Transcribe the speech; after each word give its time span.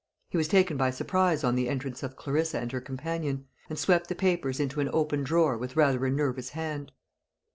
He 0.31 0.37
was 0.37 0.47
taken 0.47 0.77
by 0.77 0.89
surprise 0.89 1.43
on 1.43 1.53
the 1.53 1.69
entrance 1.69 2.01
of 2.01 2.15
Clarissa 2.15 2.57
and 2.59 2.71
her 2.71 2.81
companion, 2.81 3.45
and 3.69 3.77
swept 3.77 4.07
the 4.09 4.15
papers 4.15 4.59
into 4.59 4.79
an 4.79 4.89
open 4.91 5.21
drawer 5.23 5.59
with 5.59 5.75
rather 5.75 6.03
a 6.07 6.09
nervous 6.09 6.49
hand. 6.49 6.91